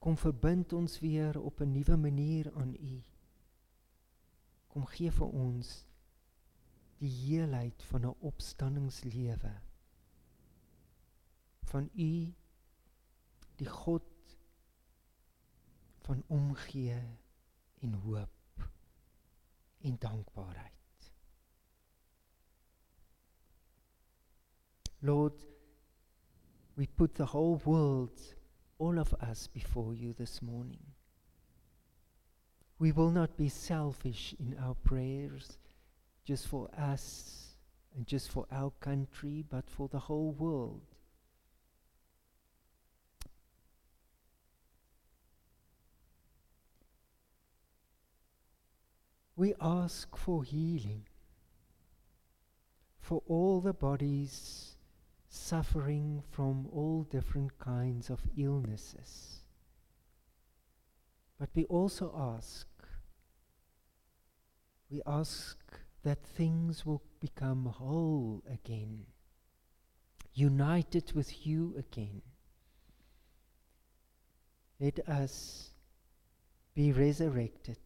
[0.00, 3.02] Kom verbind ons weer op 'n nuwe manier aan U.
[4.66, 5.86] Kom gee vir ons
[6.98, 9.52] die heelheid van 'n opstanningslewe.
[11.62, 12.34] Van U
[13.56, 14.36] die God
[15.98, 17.00] van omgee
[17.80, 18.70] en hoop
[19.78, 21.12] en dankbaarheid.
[24.98, 25.46] Lord,
[26.74, 28.34] we put the whole world,
[28.80, 30.82] all of us, before you this morning.
[32.78, 35.58] We will not be selfish in our prayers
[36.24, 37.56] just for us
[37.94, 40.80] and just for our country, but for the whole world.
[49.40, 51.02] we ask for healing
[53.00, 54.76] for all the bodies
[55.30, 59.42] suffering from all different kinds of illnesses.
[61.38, 62.66] But we also ask,
[64.90, 65.56] we ask
[66.02, 69.06] that things will become whole again,
[70.34, 72.22] united with you again.
[74.80, 75.70] Let us
[76.74, 77.78] be resurrected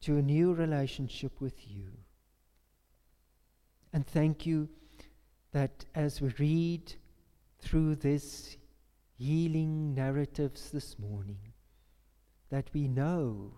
[0.00, 1.92] to a new relationship with you.
[3.92, 4.68] And thank you
[5.52, 6.94] that as we read
[7.60, 8.56] through this
[9.18, 11.52] healing narratives this morning,
[12.50, 13.52] that we know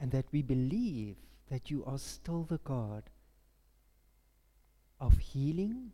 [0.00, 1.16] and that we believe
[1.50, 3.04] that you are still the God
[5.00, 5.92] of healing,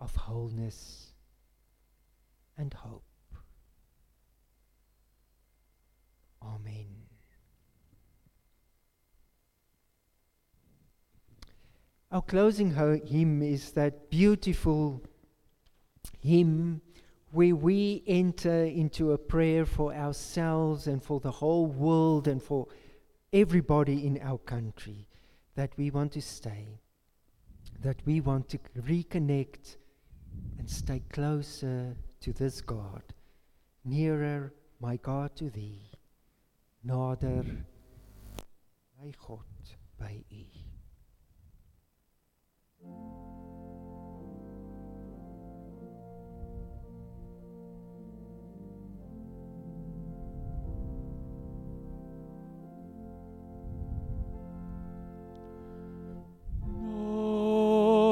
[0.00, 1.12] of wholeness,
[2.56, 3.04] and hope.
[6.42, 7.07] Amen.
[12.10, 12.74] Our closing
[13.06, 15.02] hymn is that beautiful
[16.20, 16.80] hymn,
[17.32, 22.66] where we enter into a prayer for ourselves and for the whole world and for
[23.30, 25.06] everybody in our country
[25.54, 26.80] that we want to stay,
[27.82, 29.76] that we want to reconnect
[30.58, 33.02] and stay closer to this God,
[33.84, 35.90] nearer, my God, to thee,
[36.86, 37.64] nader,
[38.98, 39.44] my God,
[40.00, 40.57] by u.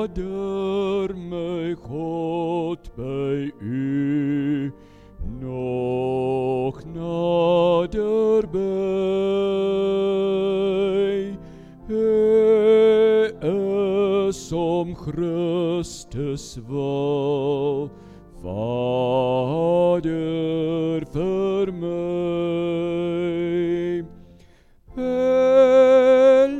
[0.06, 3.75] Nader my God by u
[15.06, 17.90] Christus woon.
[18.42, 20.06] Vader,
[21.10, 21.94] vermij.
[24.94, 26.50] Beleefde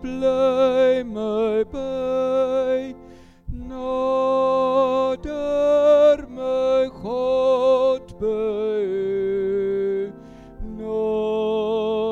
[0.00, 2.94] blij mij bij,
[3.68, 5.20] nader
[6.28, 8.86] mij God bij,
[10.76, 12.10] nader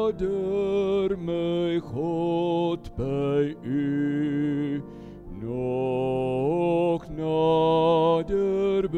[1.19, 2.38] mij God.
[2.77, 4.83] By u
[5.41, 8.91] nog nader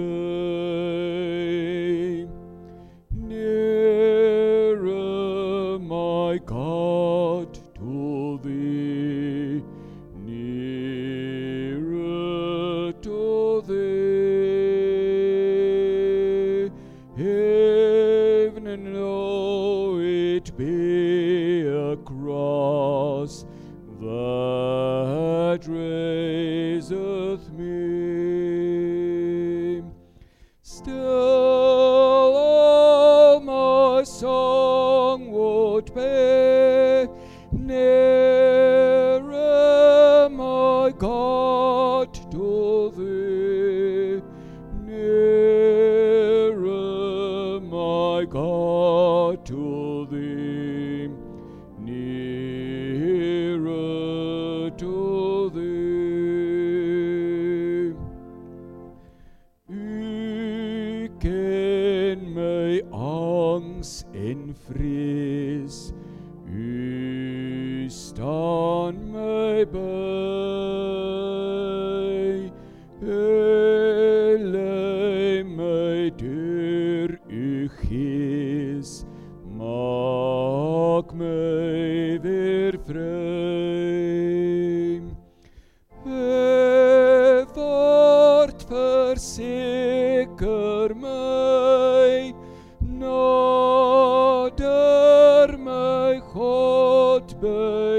[97.41, 97.90] God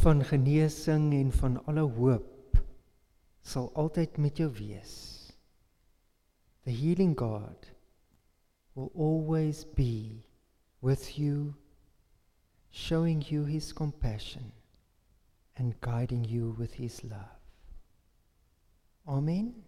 [0.00, 2.56] van genesing en van alle hoop
[3.42, 4.94] sal altyd met jou wees.
[6.64, 7.68] The healing God
[8.72, 10.24] will always be
[10.80, 11.54] with you,
[12.70, 14.52] showing you his compassion
[15.56, 17.36] and guiding you with his love.
[19.06, 19.59] Amen.